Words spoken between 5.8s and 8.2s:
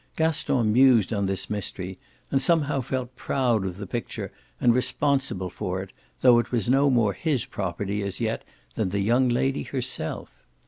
it, though it was no more his property as